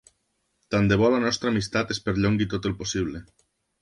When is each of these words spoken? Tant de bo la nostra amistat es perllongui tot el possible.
Tant 0.75 0.87
de 0.91 0.95
bo 1.01 1.11
la 1.15 1.19
nostra 1.25 1.53
amistat 1.55 1.93
es 1.97 2.01
perllongui 2.07 2.49
tot 2.55 2.67
el 2.71 2.75
possible. 2.81 3.23